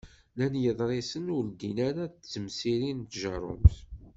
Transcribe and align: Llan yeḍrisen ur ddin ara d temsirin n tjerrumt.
Llan 0.33 0.55
yeḍrisen 0.63 1.25
ur 1.35 1.43
ddin 1.47 1.77
ara 1.89 2.03
d 2.07 2.13
temsirin 2.31 2.99
n 3.05 3.09
tjerrumt. 3.11 3.75